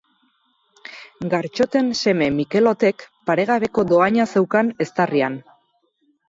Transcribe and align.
Gartxoten 1.33 1.91
seme 2.03 2.29
Mikelotek 2.37 3.05
paregabeko 3.31 3.85
dohaina 3.93 4.27
zeukan 4.37 4.73
eztarrian. 4.87 5.39